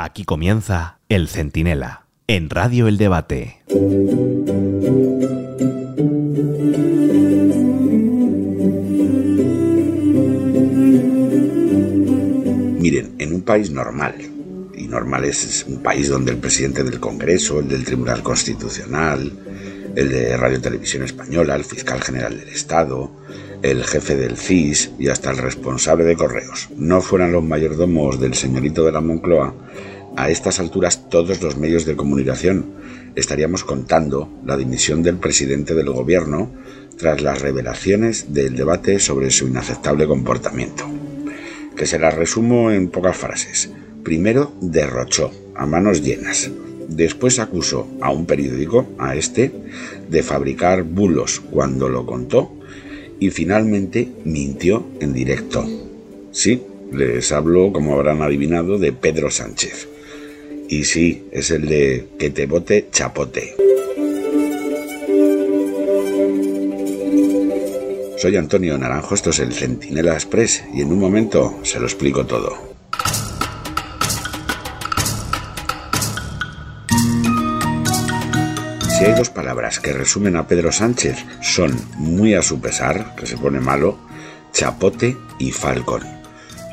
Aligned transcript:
Aquí 0.00 0.24
comienza 0.24 1.00
El 1.08 1.26
Centinela, 1.26 2.06
en 2.28 2.50
Radio 2.50 2.86
El 2.86 2.98
Debate. 2.98 3.62
Miren, 12.78 13.16
en 13.18 13.34
un 13.34 13.42
país 13.44 13.72
normal, 13.72 14.14
y 14.72 14.86
normal 14.86 15.24
es 15.24 15.66
un 15.68 15.82
país 15.82 16.08
donde 16.08 16.30
el 16.30 16.38
presidente 16.38 16.84
del 16.84 17.00
Congreso, 17.00 17.58
el 17.58 17.66
del 17.66 17.84
Tribunal 17.84 18.22
Constitucional, 18.22 19.32
el 19.96 20.08
de 20.10 20.36
Radio 20.36 20.60
Televisión 20.60 21.02
Española, 21.02 21.56
el 21.56 21.64
fiscal 21.64 22.00
general 22.00 22.38
del 22.38 22.50
Estado, 22.50 23.10
el 23.62 23.84
jefe 23.84 24.16
del 24.16 24.36
CIS 24.36 24.92
y 24.98 25.08
hasta 25.08 25.30
el 25.30 25.38
responsable 25.38 26.04
de 26.04 26.16
correos 26.16 26.68
no 26.76 27.00
fueran 27.00 27.32
los 27.32 27.42
mayordomos 27.42 28.20
del 28.20 28.34
señorito 28.34 28.84
de 28.84 28.92
la 28.92 29.00
Moncloa, 29.00 29.54
a 30.16 30.30
estas 30.30 30.58
alturas 30.58 31.08
todos 31.08 31.42
los 31.42 31.56
medios 31.56 31.84
de 31.84 31.94
comunicación 31.94 32.66
estaríamos 33.14 33.62
contando 33.62 34.28
la 34.44 34.56
dimisión 34.56 35.02
del 35.02 35.16
presidente 35.16 35.74
del 35.74 35.90
gobierno 35.90 36.50
tras 36.96 37.20
las 37.22 37.40
revelaciones 37.40 38.32
del 38.32 38.56
debate 38.56 38.98
sobre 38.98 39.30
su 39.30 39.46
inaceptable 39.46 40.06
comportamiento. 40.06 40.84
Que 41.76 41.86
se 41.86 42.00
las 42.00 42.14
resumo 42.14 42.72
en 42.72 42.88
pocas 42.88 43.16
frases. 43.16 43.70
Primero 44.02 44.52
derrochó 44.60 45.30
a 45.54 45.66
manos 45.66 46.02
llenas. 46.02 46.50
Después 46.88 47.38
acusó 47.38 47.86
a 48.00 48.10
un 48.10 48.26
periódico, 48.26 48.88
a 48.98 49.14
este, 49.14 49.52
de 50.08 50.22
fabricar 50.24 50.82
bulos 50.82 51.40
cuando 51.50 51.88
lo 51.88 52.04
contó 52.06 52.57
y 53.20 53.30
finalmente 53.30 54.08
mintió 54.24 54.86
en 55.00 55.12
directo. 55.12 55.66
Sí, 56.32 56.62
les 56.92 57.32
hablo, 57.32 57.72
como 57.72 57.94
habrán 57.94 58.22
adivinado, 58.22 58.78
de 58.78 58.92
Pedro 58.92 59.30
Sánchez. 59.30 59.88
Y 60.68 60.84
sí, 60.84 61.24
es 61.32 61.50
el 61.50 61.66
de 61.66 62.06
que 62.18 62.30
te 62.30 62.46
bote 62.46 62.88
chapote. 62.92 63.54
Soy 68.18 68.36
Antonio 68.36 68.76
Naranjo, 68.76 69.14
esto 69.14 69.30
es 69.30 69.38
el 69.38 69.52
Centinela 69.52 70.14
Express 70.14 70.64
y 70.74 70.82
en 70.82 70.92
un 70.92 70.98
momento 70.98 71.60
se 71.62 71.78
lo 71.78 71.86
explico 71.86 72.26
todo. 72.26 72.77
Si 78.98 79.04
hay 79.04 79.14
dos 79.14 79.30
palabras 79.30 79.78
que 79.78 79.92
resumen 79.92 80.34
a 80.34 80.48
Pedro 80.48 80.72
Sánchez, 80.72 81.24
son 81.40 81.72
muy 81.98 82.34
a 82.34 82.42
su 82.42 82.60
pesar, 82.60 83.14
que 83.14 83.26
se 83.26 83.36
pone 83.36 83.60
malo, 83.60 83.96
chapote 84.52 85.16
y 85.38 85.52
falcón. 85.52 86.02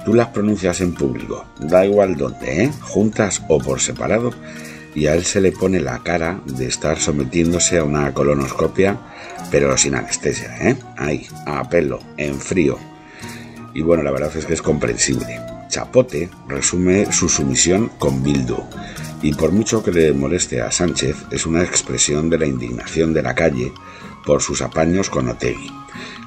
Tú 0.04 0.16
las 0.16 0.30
pronuncias 0.30 0.82
en 0.82 0.96
público, 0.96 1.46
da 1.60 1.86
igual 1.86 2.16
dónde, 2.16 2.64
¿eh? 2.64 2.72
juntas 2.82 3.44
o 3.48 3.60
por 3.60 3.80
separado, 3.80 4.32
y 4.96 5.06
a 5.06 5.14
él 5.14 5.24
se 5.24 5.40
le 5.40 5.52
pone 5.52 5.80
la 5.80 6.00
cara 6.00 6.42
de 6.48 6.66
estar 6.66 6.98
sometiéndose 7.00 7.78
a 7.78 7.84
una 7.84 8.12
colonoscopia, 8.12 8.98
pero 9.52 9.78
sin 9.78 9.94
anestesia, 9.94 10.58
¿eh? 10.68 10.78
Ahí, 10.98 11.28
a 11.46 11.70
pelo, 11.70 12.00
en 12.18 12.40
frío. 12.40 12.80
Y 13.76 13.84
bueno, 13.84 14.02
la 14.02 14.10
verdad 14.10 14.36
es 14.36 14.48
que 14.48 14.56
es 14.56 14.64
comprensible. 14.64 15.40
Chapote 15.76 16.30
resume 16.48 17.12
su 17.12 17.28
sumisión 17.28 17.92
con 18.00 18.24
Bildu 18.24 18.64
y 19.22 19.34
por 19.34 19.52
mucho 19.52 19.84
que 19.84 19.92
le 19.92 20.14
moleste 20.14 20.62
a 20.62 20.72
Sánchez, 20.72 21.18
es 21.32 21.46
una 21.46 21.64
expresión 21.64 22.30
de 22.30 22.38
la 22.38 22.46
indignación 22.46 23.14
de 23.14 23.22
la 23.22 23.36
calle 23.36 23.74
por 24.26 24.42
sus 24.42 24.62
apaños 24.62 25.10
con 25.10 25.28
Otegui. 25.28 25.70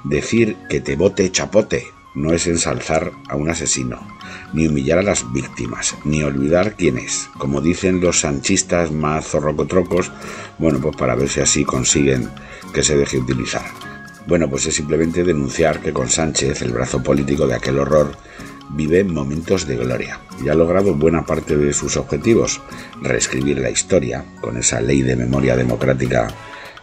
Decir 0.04 0.58
que 0.69 0.82
te 0.82 0.96
bote 0.96 1.32
chapote 1.32 1.86
no 2.14 2.34
es 2.34 2.46
ensalzar 2.46 3.10
a 3.26 3.36
un 3.36 3.48
asesino, 3.48 4.06
ni 4.52 4.69
humillar 4.69 4.98
a 4.98 5.02
las 5.02 5.32
víctimas, 5.32 5.94
ni 6.04 6.22
olvidar 6.22 6.76
quién 6.76 6.98
es, 6.98 7.30
como 7.38 7.62
dicen 7.62 8.02
los 8.02 8.20
sanchistas 8.20 8.92
más 8.92 9.28
zorrocotrocos, 9.28 10.12
bueno, 10.58 10.78
pues 10.78 10.94
para 10.94 11.14
ver 11.14 11.30
si 11.30 11.41
así 11.41 11.64
consiguen 11.64 12.28
que 12.74 12.82
se 12.82 12.98
deje 12.98 13.16
utilizar. 13.16 13.64
Bueno, 14.26 14.50
pues 14.50 14.66
es 14.66 14.74
simplemente 14.74 15.25
denunciar 15.25 15.81
que 15.81 15.94
con 15.94 16.10
Sánchez, 16.10 16.60
el 16.60 16.72
brazo 16.72 17.03
político 17.03 17.47
de 17.47 17.54
aquel 17.54 17.78
horror, 17.78 18.14
vive 18.71 19.05
momentos 19.05 19.67
de 19.67 19.77
gloria 19.77 20.21
y 20.45 20.49
ha 20.49 20.55
logrado 20.55 20.95
buena 20.95 21.25
parte 21.25 21.56
de 21.56 21.73
sus 21.73 21.97
objetivos, 21.97 22.61
reescribir 23.03 23.59
la 23.59 23.71
historia 23.71 24.25
con 24.41 24.56
esa 24.56 24.81
ley 24.81 25.03
de 25.03 25.17
memoria 25.17 25.56
democrática 25.56 26.29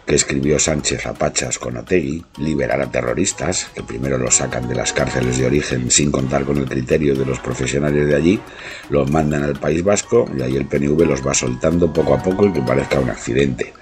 que 0.06 0.14
escribió 0.14 0.58
Sánchez 0.58 1.04
a 1.06 1.14
Pachas 1.14 1.58
con 1.58 1.76
Otegui, 1.76 2.24
liberar 2.38 2.80
a 2.80 2.90
terroristas, 2.90 3.68
que 3.74 3.82
primero 3.82 4.18
los 4.18 4.36
sacan 4.36 4.68
de 4.68 4.76
las 4.76 4.92
cárceles 4.92 5.36
de 5.36 5.46
origen 5.46 5.90
sin 5.90 6.12
contar 6.12 6.44
con 6.44 6.58
el 6.58 6.66
criterio 6.66 7.16
de 7.16 7.26
los 7.26 7.40
profesionales 7.40 8.06
de 8.06 8.14
allí, 8.14 8.40
los 8.88 9.10
mandan 9.10 9.42
al 9.42 9.58
País 9.58 9.82
Vasco 9.82 10.30
y 10.38 10.42
ahí 10.42 10.56
el 10.56 10.66
PNV 10.66 11.04
los 11.06 11.26
va 11.26 11.34
soltando 11.34 11.92
poco 11.92 12.14
a 12.14 12.22
poco 12.22 12.46
y 12.46 12.52
que 12.52 12.62
parezca 12.62 13.00
un 13.00 13.10
accidente. 13.10 13.74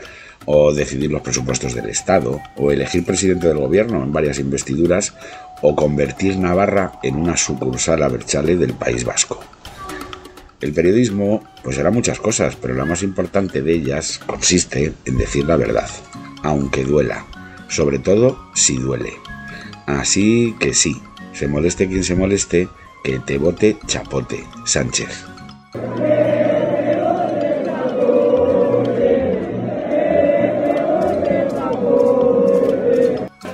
O 0.47 0.73
decidir 0.73 1.11
los 1.11 1.23
presupuestos 1.23 1.75
del 1.75 1.89
Estado, 1.89 2.41
o 2.57 2.71
elegir 2.71 3.05
presidente 3.05 3.49
del 3.49 3.59
gobierno 3.59 4.03
en 4.03 4.13
varias 4.13 4.39
investiduras, 4.39 5.15
o 5.67 5.75
convertir 5.75 6.37
Navarra 6.39 6.93
en 7.03 7.17
una 7.17 7.39
sucursal 7.39 8.03
a 8.03 8.09
Berchale 8.09 8.55
del 8.57 8.75
País 8.75 9.03
Vasco. 9.03 9.41
El 10.61 10.75
periodismo, 10.75 11.43
pues 11.63 11.79
hará 11.79 11.91
muchas 11.91 12.21
cosas, 12.21 12.55
pero 12.55 12.75
la 12.75 12.85
más 12.85 13.03
importante 13.03 13.63
de 13.63 13.73
ellas 13.73 14.21
consiste 14.27 14.93
en 15.07 15.17
decir 15.17 15.47
la 15.47 15.57
verdad, 15.57 15.89
aunque 16.43 16.85
duela, 16.85 17.25
sobre 17.69 17.99
todo 17.99 18.39
si 18.55 18.77
duele. 18.77 19.15
Así 19.87 20.55
que 20.61 20.75
sí, 20.75 21.01
se 21.33 21.49
moleste 21.49 21.89
quien 21.89 22.05
se 22.05 22.15
moleste, 22.15 22.69
que 23.03 23.19
te 23.21 23.39
vote 23.39 23.79
chapote, 23.87 24.45
Sánchez. 24.67 25.25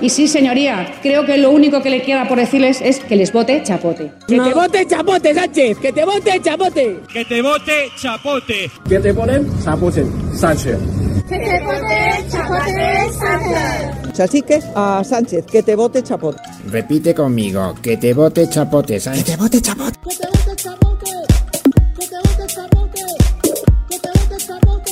Y 0.01 0.09
sí, 0.09 0.27
señoría, 0.27 0.95
creo 1.03 1.27
que 1.27 1.37
lo 1.37 1.51
único 1.51 1.83
que 1.83 1.91
le 1.91 2.01
queda 2.01 2.27
por 2.27 2.39
decirles 2.39 2.81
es 2.81 2.99
que 2.99 3.15
les 3.15 3.31
vote 3.31 3.61
chapote. 3.63 4.11
Que 4.27 4.39
te 4.39 4.53
vote 4.53 4.87
chapote, 4.87 5.33
Sánchez. 5.35 5.77
Que 5.77 5.93
te 5.93 6.03
vote 6.03 6.41
chapote. 6.43 6.99
Que 7.13 7.23
te 7.25 7.41
vote 7.43 7.91
chapote. 8.01 8.71
Que 8.89 8.99
te 8.99 9.13
ponen 9.13 9.47
chapote, 9.63 10.03
Sánchez. 10.35 10.79
Que 11.29 11.37
te 11.37 11.63
vote 11.63 12.25
chapote, 12.31 13.11
Sánchez. 13.19 14.13
Chachique 14.13 14.59
a 14.75 15.03
Sánchez, 15.03 15.45
que 15.45 15.61
te 15.61 15.75
vote 15.75 16.01
chapote. 16.01 16.41
Repite 16.71 17.13
conmigo, 17.13 17.75
que 17.79 17.97
te 17.97 18.13
vote 18.15 18.49
chapote, 18.49 18.99
Sánchez. 18.99 19.23
Que 19.23 19.31
te 19.31 19.37
vote 19.37 19.61
chapote. 19.61 19.99
Que 20.09 20.15
te 20.15 20.27
vote 20.27 20.55
chapote. 20.55 21.11
Que 21.99 22.07
te 22.07 22.15
vote 22.15 22.47
chapote. 22.47 23.01
Que 23.87 23.99
te 23.99 24.07
vote 24.07 24.45
chapote. 24.47 24.91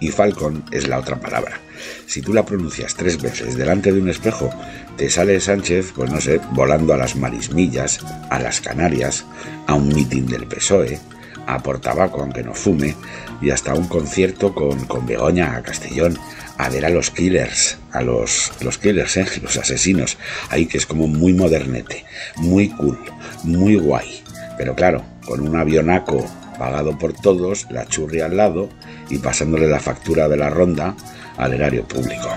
Y 0.00 0.08
Falcon 0.08 0.62
es 0.70 0.86
la 0.86 0.98
otra 0.98 1.16
palabra. 1.16 1.58
Si 2.06 2.22
tú 2.22 2.32
la 2.32 2.44
pronuncias 2.44 2.94
tres 2.94 3.20
veces 3.20 3.56
delante 3.56 3.92
de 3.92 4.00
un 4.00 4.08
espejo, 4.08 4.50
te 4.96 5.10
sale 5.10 5.40
Sánchez, 5.40 5.92
pues 5.94 6.10
no 6.10 6.20
sé, 6.20 6.40
volando 6.52 6.94
a 6.94 6.96
las 6.96 7.16
marismillas, 7.16 8.00
a 8.30 8.38
las 8.38 8.60
Canarias, 8.60 9.24
a 9.66 9.74
un 9.74 9.88
mitin 9.88 10.26
del 10.26 10.46
PSOE, 10.46 10.98
a 11.46 11.62
por 11.62 11.80
tabaco 11.80 12.20
aunque 12.20 12.42
no 12.42 12.54
fume, 12.54 12.94
y 13.40 13.50
hasta 13.50 13.74
un 13.74 13.88
concierto 13.88 14.54
con, 14.54 14.86
con 14.86 15.06
Begoña 15.06 15.56
a 15.56 15.62
Castellón, 15.62 16.18
a 16.58 16.68
ver 16.68 16.84
a 16.84 16.90
los 16.90 17.10
killers, 17.10 17.78
a 17.92 18.02
los, 18.02 18.52
los 18.60 18.78
killers, 18.78 19.16
¿eh? 19.16 19.26
los 19.42 19.56
asesinos, 19.56 20.18
ahí 20.50 20.66
que 20.66 20.78
es 20.78 20.86
como 20.86 21.06
muy 21.06 21.32
modernete, 21.32 22.04
muy 22.36 22.68
cool, 22.70 22.98
muy 23.44 23.76
guay. 23.76 24.22
Pero 24.58 24.74
claro, 24.74 25.04
con 25.24 25.46
un 25.46 25.56
avionaco 25.56 26.26
pagado 26.58 26.98
por 26.98 27.12
todos, 27.12 27.66
la 27.70 27.86
churri 27.86 28.20
al 28.20 28.36
lado 28.36 28.68
y 29.08 29.18
pasándole 29.18 29.68
la 29.68 29.78
factura 29.78 30.28
de 30.28 30.36
la 30.36 30.50
ronda 30.50 30.96
al 31.38 31.54
erario 31.54 31.84
público. 31.84 32.28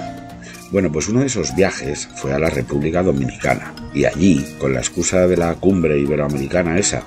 Bueno, 0.71 0.89
pues 0.89 1.09
uno 1.09 1.19
de 1.19 1.25
esos 1.25 1.53
viajes 1.53 2.07
fue 2.15 2.33
a 2.33 2.39
la 2.39 2.49
República 2.49 3.03
Dominicana 3.03 3.73
y 3.93 4.05
allí, 4.05 4.55
con 4.57 4.73
la 4.73 4.79
excusa 4.79 5.27
de 5.27 5.35
la 5.35 5.53
cumbre 5.55 5.99
iberoamericana 5.99 6.77
esa, 6.77 7.03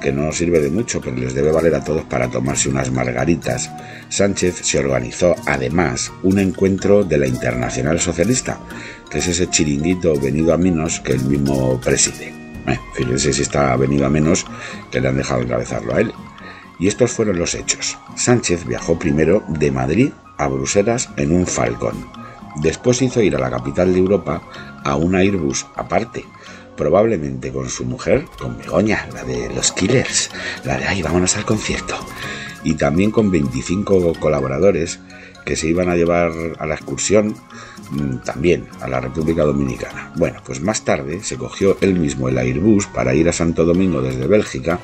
que 0.00 0.10
no 0.12 0.32
sirve 0.32 0.60
de 0.60 0.70
mucho, 0.70 1.00
pero 1.00 1.16
les 1.16 1.34
debe 1.34 1.52
valer 1.52 1.74
a 1.74 1.84
todos 1.84 2.04
para 2.04 2.30
tomarse 2.30 2.68
unas 2.68 2.90
margaritas, 2.90 3.70
Sánchez 4.08 4.60
se 4.62 4.78
organizó 4.78 5.34
además 5.46 6.12
un 6.22 6.38
encuentro 6.38 7.04
de 7.04 7.18
la 7.18 7.26
Internacional 7.26 8.00
Socialista, 8.00 8.58
que 9.10 9.18
es 9.18 9.28
ese 9.28 9.48
chiringuito 9.48 10.18
venido 10.18 10.54
a 10.54 10.58
menos 10.58 11.00
que 11.00 11.12
él 11.12 11.24
mismo 11.24 11.80
preside. 11.80 12.28
Eh, 12.66 12.78
fíjense 12.94 13.32
si 13.32 13.42
está 13.42 13.76
venido 13.76 14.06
a 14.06 14.10
menos 14.10 14.46
que 14.90 15.00
le 15.00 15.08
han 15.08 15.16
dejado 15.16 15.42
encabezarlo 15.42 15.94
a 15.94 16.00
él. 16.00 16.12
Y 16.78 16.88
estos 16.88 17.12
fueron 17.12 17.38
los 17.38 17.54
hechos. 17.54 17.98
Sánchez 18.16 18.66
viajó 18.66 18.98
primero 18.98 19.44
de 19.48 19.70
Madrid 19.70 20.10
a 20.38 20.48
Bruselas 20.48 21.10
en 21.16 21.32
un 21.32 21.46
Falcon. 21.46 21.94
Después 22.56 23.02
hizo 23.02 23.20
ir 23.20 23.36
a 23.36 23.40
la 23.40 23.50
capital 23.50 23.92
de 23.92 23.98
Europa 23.98 24.42
a 24.84 24.96
un 24.96 25.16
Airbus 25.16 25.66
aparte, 25.74 26.24
probablemente 26.76 27.52
con 27.52 27.68
su 27.68 27.84
mujer, 27.84 28.26
con 28.38 28.58
Begoña, 28.58 29.08
la 29.12 29.24
de 29.24 29.52
los 29.54 29.72
Killers, 29.72 30.30
la 30.64 30.78
de 30.78 30.84
ahí 30.84 31.02
vámonos 31.02 31.36
al 31.36 31.44
concierto, 31.44 31.96
y 32.62 32.74
también 32.74 33.10
con 33.10 33.30
25 33.30 34.14
colaboradores 34.20 35.00
que 35.44 35.56
se 35.56 35.68
iban 35.68 35.88
a 35.88 35.96
llevar 35.96 36.32
a 36.58 36.66
la 36.66 36.74
excursión 36.74 37.36
mm, 37.90 38.18
también 38.24 38.66
a 38.80 38.88
la 38.88 39.00
República 39.00 39.44
Dominicana. 39.44 40.12
Bueno, 40.16 40.40
pues 40.44 40.60
más 40.60 40.84
tarde 40.84 41.22
se 41.22 41.36
cogió 41.36 41.76
él 41.80 41.98
mismo 41.98 42.28
el 42.28 42.38
Airbus 42.38 42.86
para 42.86 43.14
ir 43.14 43.28
a 43.28 43.32
Santo 43.32 43.64
Domingo 43.64 44.00
desde 44.00 44.26
Bélgica 44.26 44.80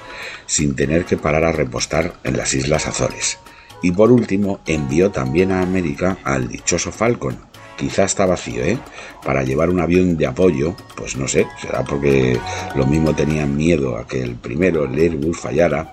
sin 0.47 0.77
tener 0.77 1.05
que 1.05 1.17
parar 1.17 1.45
a 1.45 1.53
repostar 1.53 2.15
en 2.25 2.37
las 2.37 2.53
Islas 2.55 2.87
Azores. 2.87 3.39
Y 3.83 3.93
por 3.93 4.13
último 4.13 4.61
envió 4.67 5.11
también 5.11 5.53
a 5.53 5.63
América 5.63 6.19
al 6.25 6.49
dichoso 6.49 6.93
Falcon, 6.93 7.37
quizá 7.81 8.05
está 8.05 8.27
vacío, 8.27 8.63
¿eh? 8.63 8.79
Para 9.25 9.43
llevar 9.43 9.71
un 9.71 9.81
avión 9.81 10.17
de 10.17 10.27
apoyo, 10.27 10.77
pues 10.97 11.17
no 11.17 11.27
sé, 11.27 11.47
será 11.61 11.83
porque 11.83 12.39
lo 12.75 12.87
mismo 12.87 13.15
tenían 13.15 13.57
miedo 13.57 13.97
a 13.97 14.07
que 14.07 14.23
el 14.23 14.35
primero, 14.35 14.85
el 14.85 14.99
Airbus, 14.99 15.41
fallara, 15.41 15.93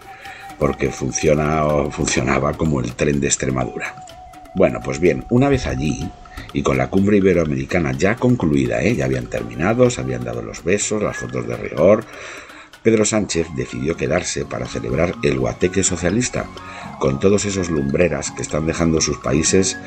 porque 0.59 0.89
funciona 0.89 1.65
o 1.65 1.89
funcionaba 1.89 2.53
como 2.53 2.81
el 2.81 2.93
tren 2.93 3.21
de 3.21 3.27
Extremadura. 3.27 3.95
Bueno, 4.55 4.79
pues 4.83 4.99
bien, 4.99 5.23
una 5.29 5.47
vez 5.47 5.65
allí, 5.65 6.09
y 6.51 6.61
con 6.61 6.77
la 6.77 6.89
cumbre 6.89 7.17
iberoamericana 7.17 7.93
ya 7.93 8.15
concluida, 8.15 8.81
¿eh? 8.81 8.95
ya 8.95 9.05
habían 9.05 9.27
terminado, 9.27 9.89
se 9.89 10.01
habían 10.01 10.25
dado 10.25 10.41
los 10.41 10.63
besos, 10.63 11.01
las 11.01 11.15
fotos 11.15 11.47
de 11.47 11.55
rigor, 11.55 12.03
Pedro 12.83 13.05
Sánchez 13.05 13.47
decidió 13.55 13.95
quedarse 13.95 14.45
para 14.45 14.65
celebrar 14.65 15.13
el 15.23 15.39
guateque 15.39 15.83
socialista, 15.83 16.45
con 16.99 17.19
todos 17.19 17.45
esos 17.45 17.69
lumbreras 17.69 18.31
que 18.31 18.41
están 18.41 18.65
dejando 18.65 19.01
sus 19.01 19.17
países 19.17 19.77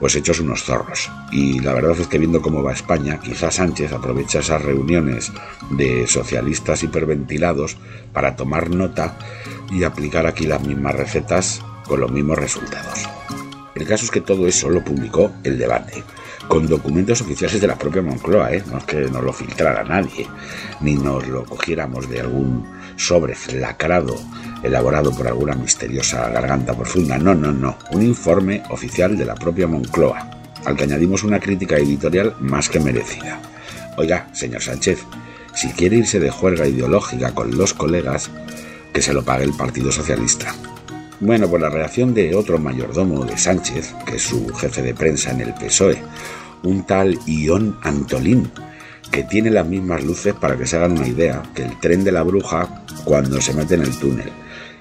pues 0.00 0.16
hechos 0.16 0.40
unos 0.40 0.64
zorros. 0.64 1.10
Y 1.30 1.60
la 1.60 1.72
verdad 1.72 1.98
es 1.98 2.08
que 2.08 2.18
viendo 2.18 2.42
cómo 2.42 2.62
va 2.62 2.72
España, 2.72 3.20
quizás 3.20 3.56
Sánchez 3.56 3.92
aprovecha 3.92 4.40
esas 4.40 4.62
reuniones 4.62 5.32
de 5.70 6.06
socialistas 6.06 6.82
hiperventilados 6.82 7.76
para 8.12 8.36
tomar 8.36 8.70
nota 8.70 9.16
y 9.70 9.84
aplicar 9.84 10.26
aquí 10.26 10.46
las 10.46 10.62
mismas 10.62 10.94
recetas 10.94 11.62
con 11.86 12.00
los 12.00 12.10
mismos 12.10 12.38
resultados. 12.38 13.08
El 13.74 13.86
caso 13.86 14.04
es 14.04 14.10
que 14.10 14.20
todo 14.20 14.46
eso 14.46 14.70
lo 14.70 14.84
publicó 14.84 15.32
el 15.42 15.58
debate, 15.58 16.02
con 16.48 16.66
documentos 16.66 17.20
oficiales 17.20 17.60
de 17.60 17.66
la 17.66 17.76
propia 17.76 18.02
Moncloa, 18.02 18.52
¿eh? 18.52 18.62
no 18.70 18.78
es 18.78 18.84
que 18.84 19.00
nos 19.02 19.22
lo 19.22 19.32
filtrara 19.32 19.84
nadie, 19.84 20.26
ni 20.80 20.94
nos 20.94 21.26
lo 21.28 21.44
cogiéramos 21.44 22.08
de 22.08 22.20
algún 22.20 22.64
sobre 22.96 23.34
lacrado 23.54 24.16
elaborado 24.62 25.12
por 25.12 25.26
alguna 25.26 25.54
misteriosa 25.54 26.28
garganta 26.30 26.74
profunda. 26.74 27.18
No, 27.18 27.34
no, 27.34 27.52
no. 27.52 27.76
Un 27.92 28.02
informe 28.02 28.62
oficial 28.70 29.16
de 29.16 29.24
la 29.24 29.34
propia 29.34 29.66
Moncloa, 29.66 30.30
al 30.64 30.76
que 30.76 30.84
añadimos 30.84 31.22
una 31.22 31.40
crítica 31.40 31.76
editorial 31.76 32.34
más 32.40 32.68
que 32.68 32.80
merecida. 32.80 33.40
Oiga, 33.96 34.28
señor 34.32 34.62
Sánchez, 34.62 35.04
si 35.54 35.68
quiere 35.68 35.96
irse 35.96 36.18
de 36.18 36.30
juerga 36.30 36.66
ideológica 36.66 37.32
con 37.32 37.56
los 37.56 37.74
colegas, 37.74 38.30
que 38.92 39.02
se 39.02 39.12
lo 39.12 39.24
pague 39.24 39.44
el 39.44 39.52
Partido 39.54 39.92
Socialista. 39.92 40.54
Bueno, 41.24 41.48
por 41.48 41.58
la 41.58 41.70
reacción 41.70 42.12
de 42.12 42.34
otro 42.34 42.58
mayordomo 42.58 43.24
de 43.24 43.38
Sánchez, 43.38 43.94
que 44.04 44.16
es 44.16 44.22
su 44.22 44.46
jefe 44.48 44.82
de 44.82 44.92
prensa 44.92 45.30
en 45.30 45.40
el 45.40 45.54
PSOE, 45.54 45.96
un 46.64 46.84
tal 46.84 47.18
Ión 47.24 47.78
Antolín, 47.80 48.52
que 49.10 49.22
tiene 49.22 49.48
las 49.48 49.66
mismas 49.66 50.04
luces 50.04 50.34
para 50.34 50.58
que 50.58 50.66
se 50.66 50.76
hagan 50.76 50.98
una 50.98 51.08
idea 51.08 51.42
que 51.54 51.62
el 51.62 51.80
tren 51.80 52.04
de 52.04 52.12
la 52.12 52.24
bruja 52.24 52.84
cuando 53.06 53.40
se 53.40 53.54
mete 53.54 53.76
en 53.76 53.80
el 53.80 53.98
túnel. 53.98 54.30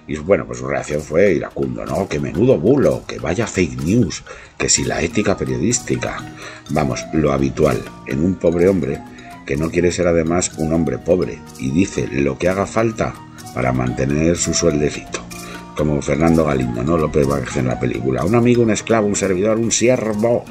Y 0.06 0.18
bueno, 0.18 0.46
pues 0.46 0.60
su 0.60 0.68
reacción 0.68 1.02
fue 1.02 1.32
iracundo, 1.32 1.86
¿no? 1.86 2.10
Que 2.10 2.20
menudo 2.20 2.60
bulo, 2.60 3.06
que 3.08 3.20
vaya 3.20 3.48
fake 3.48 3.82
news, 3.82 4.26
que 4.58 4.68
si 4.68 4.84
la 4.84 5.02
ética 5.02 5.38
periodística. 5.38 6.18
Vamos, 6.72 7.06
lo 7.14 7.32
habitual 7.32 7.82
en 8.06 8.22
un 8.22 8.36
pobre 8.36 8.68
hombre 8.68 9.00
que 9.46 9.56
no 9.56 9.72
quiere 9.72 9.94
ser 9.94 10.08
además 10.08 10.52
un 10.58 10.74
hombre 10.74 10.98
pobre 10.98 11.40
y 11.58 11.72
dice 11.72 12.06
lo 12.12 12.38
que 12.38 12.50
haga 12.50 12.66
falta 12.66 13.14
para 13.56 13.72
mantener 13.72 14.36
su 14.36 14.54
sueldecito. 14.54 15.24
Como 15.76 16.02
Fernando 16.02 16.46
Galindo, 16.46 16.84
¿no? 16.84 16.98
López 16.98 17.28
Vázquez 17.28 17.58
en 17.58 17.68
la 17.68 17.80
película. 17.80 18.24
Un 18.24 18.36
amigo, 18.36 18.62
un 18.62 18.72
esclavo, 18.72 19.08
un 19.08 19.16
servidor, 19.16 19.58
un 19.58 19.72
siervo. 19.72 20.46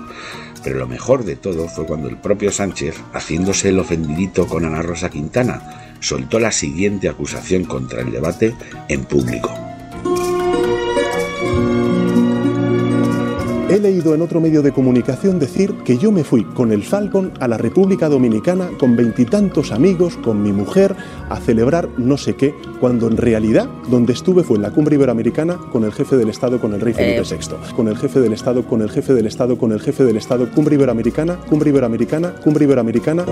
Pero 0.64 0.78
lo 0.78 0.86
mejor 0.86 1.24
de 1.24 1.36
todo 1.36 1.68
fue 1.68 1.86
cuando 1.86 2.08
el 2.08 2.16
propio 2.16 2.50
Sánchez, 2.50 2.96
haciéndose 3.12 3.68
el 3.68 3.78
ofendidito 3.78 4.46
con 4.46 4.64
Ana 4.64 4.82
Rosa 4.82 5.10
Quintana, 5.10 5.96
soltó 6.00 6.38
la 6.38 6.52
siguiente 6.52 7.08
acusación 7.08 7.64
contra 7.64 8.00
el 8.00 8.12
debate 8.12 8.54
en 8.88 9.04
público. 9.04 9.61
Leído 13.82 14.14
en 14.14 14.22
otro 14.22 14.40
medio 14.40 14.62
de 14.62 14.72
comunicación 14.72 15.38
decir 15.38 15.74
que 15.84 15.98
yo 15.98 16.10
me 16.10 16.24
fui 16.24 16.44
con 16.44 16.72
el 16.72 16.82
Falcon 16.82 17.32
a 17.40 17.48
la 17.48 17.58
República 17.58 18.08
Dominicana 18.08 18.70
con 18.78 18.96
veintitantos 18.96 19.72
amigos, 19.72 20.16
con 20.16 20.42
mi 20.42 20.52
mujer, 20.52 20.94
a 21.28 21.38
celebrar 21.38 21.88
no 21.98 22.16
sé 22.16 22.34
qué, 22.34 22.54
cuando 22.80 23.08
en 23.08 23.16
realidad 23.16 23.68
donde 23.90 24.12
estuve 24.12 24.44
fue 24.44 24.56
en 24.56 24.62
la 24.62 24.70
cumbre 24.70 24.94
iberoamericana 24.96 25.58
con 25.70 25.84
el 25.84 25.92
jefe 25.92 26.16
del 26.16 26.30
Estado, 26.30 26.60
con 26.60 26.72
el 26.72 26.80
rey 26.80 26.94
Felipe 26.94 27.20
Eh. 27.20 27.38
VI. 27.38 27.74
Con 27.74 27.88
el 27.88 27.98
jefe 27.98 28.20
del 28.20 28.32
Estado, 28.32 28.64
con 28.64 28.80
el 28.80 28.90
jefe 28.90 29.12
del 29.12 29.26
Estado, 29.26 29.58
con 29.58 29.72
el 29.72 29.80
jefe 29.80 30.04
del 30.04 30.16
Estado, 30.16 30.48
cumbre 30.50 30.76
iberoamericana, 30.76 31.36
cumbre 31.48 31.70
iberoamericana, 31.70 32.34
cumbre 32.42 32.64
iberoamericana. 32.64 33.24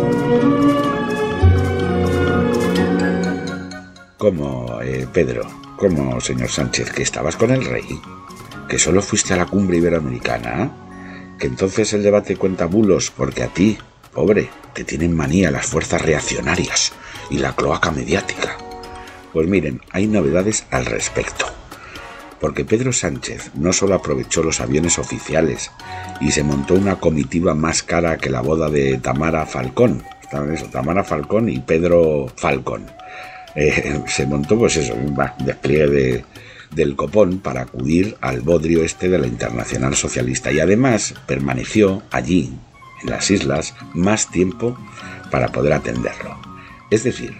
¿Cómo, 4.18 4.80
eh, 4.82 5.06
Pedro? 5.12 5.42
¿Cómo, 5.76 6.20
señor 6.20 6.48
Sánchez? 6.50 6.90
¿Que 6.92 7.02
estabas 7.02 7.36
con 7.36 7.50
el 7.50 7.64
rey? 7.64 7.84
¿Que 8.70 8.78
solo 8.78 9.02
fuiste 9.02 9.34
a 9.34 9.36
la 9.36 9.46
cumbre 9.46 9.78
iberoamericana? 9.78 10.70
¿Que 11.40 11.48
entonces 11.48 11.92
el 11.92 12.04
debate 12.04 12.36
cuenta 12.36 12.66
bulos 12.66 13.10
porque 13.10 13.42
a 13.42 13.48
ti, 13.48 13.76
pobre, 14.14 14.48
te 14.74 14.84
tienen 14.84 15.14
manía 15.16 15.50
las 15.50 15.66
fuerzas 15.66 16.00
reaccionarias 16.02 16.92
y 17.30 17.38
la 17.38 17.56
cloaca 17.56 17.90
mediática? 17.90 18.56
Pues 19.32 19.48
miren, 19.48 19.80
hay 19.90 20.06
novedades 20.06 20.66
al 20.70 20.86
respecto. 20.86 21.46
Porque 22.40 22.64
Pedro 22.64 22.92
Sánchez 22.92 23.50
no 23.54 23.72
solo 23.72 23.94
aprovechó 23.96 24.42
los 24.42 24.60
aviones 24.60 24.98
oficiales 24.98 25.70
y 26.20 26.30
se 26.30 26.42
montó 26.44 26.74
una 26.74 26.96
comitiva 26.96 27.54
más 27.54 27.82
cara 27.82 28.18
que 28.18 28.30
la 28.30 28.40
boda 28.40 28.70
de 28.70 28.98
Tamara 28.98 29.46
Falcón. 29.46 30.04
Estaban 30.22 30.54
eso, 30.54 30.66
Tamara 30.66 31.02
Falcón 31.04 31.48
y 31.48 31.58
Pedro 31.58 32.28
Falcón. 32.36 32.86
Eh, 33.56 34.00
se 34.06 34.26
montó 34.26 34.56
pues 34.56 34.76
eso, 34.76 34.94
despliegue 35.44 35.86
de- 35.88 36.24
del 36.70 36.96
copón 36.96 37.38
para 37.38 37.62
acudir 37.62 38.16
al 38.20 38.40
bodrio 38.40 38.84
este 38.84 39.08
de 39.08 39.18
la 39.18 39.26
Internacional 39.26 39.94
Socialista 39.94 40.52
y 40.52 40.60
además 40.60 41.14
permaneció 41.26 42.02
allí, 42.10 42.52
en 43.02 43.10
las 43.10 43.30
islas, 43.30 43.74
más 43.94 44.30
tiempo 44.30 44.76
para 45.30 45.48
poder 45.48 45.72
atenderlo. 45.72 46.36
Es 46.90 47.04
decir, 47.04 47.36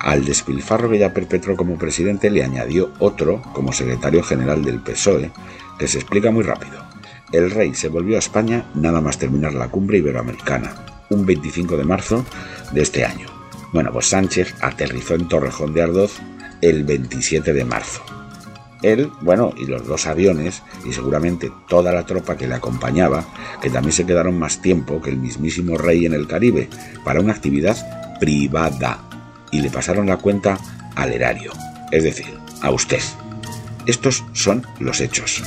al 0.00 0.24
despilfarro 0.24 0.90
que 0.90 0.98
ya 0.98 1.12
perpetró 1.12 1.56
como 1.56 1.78
presidente 1.78 2.30
le 2.30 2.44
añadió 2.44 2.92
otro 2.98 3.42
como 3.52 3.72
secretario 3.72 4.22
general 4.22 4.64
del 4.64 4.80
PSOE, 4.80 5.30
que 5.78 5.88
se 5.88 5.98
explica 5.98 6.30
muy 6.30 6.44
rápido. 6.44 6.84
El 7.32 7.50
rey 7.50 7.74
se 7.74 7.88
volvió 7.88 8.16
a 8.16 8.20
España 8.20 8.66
nada 8.74 9.00
más 9.00 9.18
terminar 9.18 9.52
la 9.54 9.68
cumbre 9.68 9.98
iberoamericana, 9.98 10.74
un 11.10 11.26
25 11.26 11.76
de 11.76 11.84
marzo 11.84 12.24
de 12.72 12.82
este 12.82 13.04
año. 13.04 13.26
Bueno, 13.72 13.92
pues 13.92 14.06
Sánchez 14.06 14.54
aterrizó 14.60 15.14
en 15.14 15.28
Torrejón 15.28 15.74
de 15.74 15.82
Ardoz 15.82 16.20
el 16.60 16.84
27 16.84 17.52
de 17.52 17.64
marzo. 17.64 18.15
Él, 18.82 19.10
bueno, 19.22 19.52
y 19.56 19.66
los 19.66 19.86
dos 19.86 20.06
aviones, 20.06 20.62
y 20.84 20.92
seguramente 20.92 21.50
toda 21.68 21.92
la 21.92 22.04
tropa 22.04 22.36
que 22.36 22.46
le 22.46 22.54
acompañaba, 22.54 23.24
que 23.60 23.70
también 23.70 23.92
se 23.92 24.06
quedaron 24.06 24.38
más 24.38 24.60
tiempo 24.60 25.00
que 25.00 25.10
el 25.10 25.16
mismísimo 25.16 25.78
rey 25.78 26.06
en 26.06 26.14
el 26.14 26.26
Caribe, 26.26 26.68
para 27.04 27.20
una 27.20 27.32
actividad 27.32 27.76
privada, 28.20 29.00
y 29.50 29.60
le 29.60 29.70
pasaron 29.70 30.06
la 30.06 30.18
cuenta 30.18 30.58
al 30.94 31.12
erario, 31.12 31.52
es 31.90 32.04
decir, 32.04 32.38
a 32.62 32.70
usted. 32.70 33.00
Estos 33.86 34.24
son 34.32 34.66
los 34.78 35.00
hechos, 35.00 35.42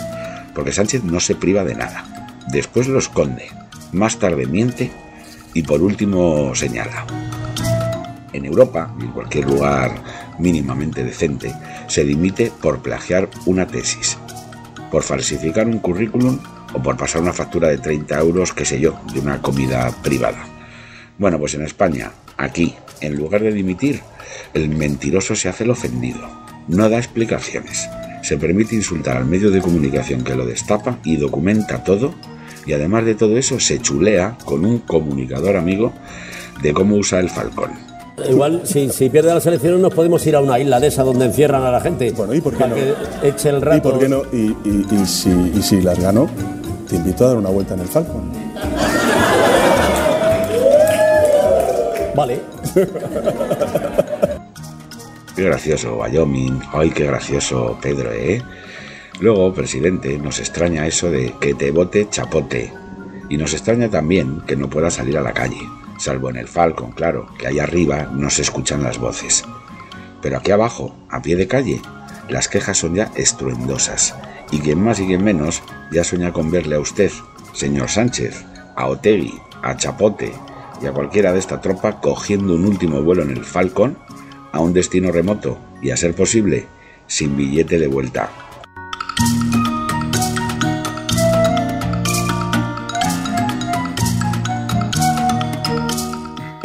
porque 0.55 0.71
Sánchez 0.71 1.03
no 1.03 1.19
se 1.19 1.36
priva 1.36 1.63
de 1.63 1.75
nada, 1.75 2.38
después 2.51 2.88
lo 2.88 3.00
esconde, 3.00 3.50
más 3.91 4.17
tarde 4.17 4.45
miente 4.45 4.91
y 5.53 5.63
por 5.63 5.81
último 5.81 6.55
señala. 6.55 7.05
En 8.33 8.45
Europa 8.45 8.93
y 9.00 9.03
en 9.03 9.12
cualquier 9.12 9.50
lugar 9.50 10.03
mínimamente 10.38 11.03
decente 11.03 11.53
se 11.88 12.03
dimite 12.03 12.51
por 12.62 12.81
plagiar 12.81 13.29
una 13.45 13.67
tesis, 13.67 14.17
por 14.91 15.03
falsificar 15.03 15.67
un 15.67 15.79
currículum 15.79 16.39
o 16.74 16.81
por 16.81 16.98
pasar 16.98 17.21
una 17.21 17.33
factura 17.33 17.69
de 17.69 17.77
30 17.77 18.19
euros, 18.19 18.53
qué 18.53 18.65
sé 18.65 18.79
yo, 18.79 19.00
de 19.13 19.19
una 19.19 19.41
comida 19.41 19.91
privada. 20.03 20.45
Bueno, 21.17 21.39
pues 21.39 21.55
en 21.55 21.63
España, 21.63 22.12
aquí, 22.38 22.75
en 23.01 23.15
lugar 23.15 23.41
de 23.41 23.51
dimitir, 23.51 24.01
el 24.53 24.69
mentiroso 24.69 25.36
se 25.36 25.50
hace 25.50 25.63
el 25.63 25.71
ofendido, 25.71 26.29
no 26.67 26.88
da 26.88 26.98
explicaciones, 26.98 27.89
se 28.21 28.38
permite 28.38 28.75
insultar 28.75 29.17
al 29.17 29.25
medio 29.25 29.51
de 29.51 29.62
comunicación 29.62 30.24
que 30.24 30.36
lo 30.36 30.45
destapa 30.45 31.00
y 31.03 31.17
documenta 31.17 31.83
todo, 31.83 32.13
y 32.65 32.74
además 32.74 33.05
de 33.05 33.15
todo 33.15 33.38
eso 33.38 33.59
se 33.59 33.81
chulea 33.81 34.38
con 34.45 34.65
un 34.65 34.79
comunicador 34.79 35.57
amigo 35.57 35.93
de 36.62 36.74
cómo 36.74 36.95
usa 36.95 37.19
el 37.19 37.29
falcón. 37.29 37.88
Igual, 38.29 38.61
si, 38.63 38.89
si 38.89 39.09
pierde 39.09 39.33
las 39.33 39.45
elecciones, 39.45 39.79
nos 39.79 39.93
podemos 39.93 40.25
ir 40.25 40.35
a 40.35 40.41
una 40.41 40.57
isla 40.59 40.79
de 40.79 40.88
esa 40.88 41.03
donde 41.03 41.25
encierran 41.25 41.63
a 41.63 41.71
la 41.71 41.79
gente. 41.81 42.11
Bueno, 42.11 42.33
¿y 42.33 42.41
por 42.41 42.53
qué 42.53 42.59
para 42.59 42.69
no? 42.71 42.75
que 42.75 42.93
eche 43.27 43.49
el 43.49 43.61
rato. 43.61 43.77
¿Y 43.77 43.81
por 43.91 43.99
qué 43.99 44.09
no? 44.09 44.21
Y, 44.31 44.55
y- 44.65 44.85
y 44.91 45.05
si, 45.05 45.29
y 45.55 45.61
si 45.61 45.81
las 45.81 45.99
ganó, 45.99 46.27
te 46.89 46.95
invito 46.95 47.25
a 47.25 47.29
dar 47.29 47.38
una 47.38 47.49
vuelta 47.49 47.73
en 47.75 47.79
el 47.81 47.88
Falcon. 47.88 48.31
Vale. 52.15 52.39
Qué 55.35 55.43
gracioso 55.45 55.95
Wyoming. 55.95 56.59
Ay, 56.73 56.89
qué 56.91 57.05
gracioso 57.05 57.77
Pedro, 57.81 58.11
¿eh? 58.11 58.41
Luego, 59.21 59.53
presidente, 59.53 60.17
nos 60.17 60.39
extraña 60.39 60.85
eso 60.85 61.09
de 61.09 61.33
que 61.39 61.53
te 61.53 61.71
vote 61.71 62.09
chapote. 62.09 62.73
Y 63.29 63.38
nos 63.38 63.53
extraña 63.53 63.89
también 63.89 64.41
que 64.45 64.55
no 64.57 64.69
pueda 64.69 64.89
salir 64.91 65.17
a 65.17 65.21
la 65.21 65.31
calle, 65.33 65.61
salvo 65.99 66.29
en 66.31 66.37
el 66.37 66.47
Falcon, 66.47 66.91
claro, 66.91 67.27
que 67.37 67.45
ahí 67.45 67.59
arriba 67.59 68.09
no 68.11 68.31
se 68.31 68.41
escuchan 68.41 68.81
las 68.81 68.97
voces. 68.97 69.45
Pero 70.21 70.37
aquí 70.37 70.51
abajo, 70.51 70.95
a 71.09 71.21
pie 71.21 71.35
de 71.35 71.47
calle, 71.47 71.81
las 72.27 72.47
quejas 72.47 72.77
son 72.77 72.95
ya 72.95 73.11
estruendosas. 73.15 74.15
Y 74.51 74.59
quien 74.59 74.83
más 74.83 74.99
y 74.99 75.05
quien 75.05 75.23
menos 75.23 75.61
ya 75.91 76.03
sueña 76.03 76.33
con 76.33 76.49
verle 76.49 76.75
a 76.75 76.79
usted, 76.79 77.11
señor 77.53 77.89
Sánchez, 77.89 78.45
a 78.75 78.87
Otegui, 78.87 79.39
a 79.61 79.75
Chapote 79.77 80.33
y 80.81 80.87
a 80.87 80.91
cualquiera 80.91 81.33
de 81.33 81.39
esta 81.39 81.61
tropa 81.61 81.99
cogiendo 81.99 82.55
un 82.55 82.65
último 82.65 83.01
vuelo 83.01 83.23
en 83.23 83.31
el 83.31 83.43
Falcon 83.43 83.97
a 84.51 84.59
un 84.59 84.73
destino 84.73 85.11
remoto 85.11 85.59
y, 85.81 85.91
a 85.91 85.97
ser 85.97 86.15
posible, 86.15 86.65
sin 87.07 87.37
billete 87.37 87.77
de 87.77 87.87
vuelta. 87.87 88.48